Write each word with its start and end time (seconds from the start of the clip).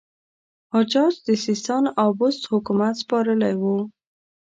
حجاج 0.73 1.13
د 1.27 1.29
سیستان 1.45 1.83
او 2.01 2.09
بست 2.19 2.43
حکومت 2.51 2.93
سپارلی 3.01 3.53
وو. 3.61 3.77